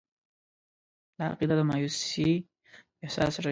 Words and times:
دا 1.17 1.23
عقیده 1.31 1.55
د 1.57 1.61
مایوسي 1.69 2.31
احساس 3.03 3.33
رژوي. 3.43 3.49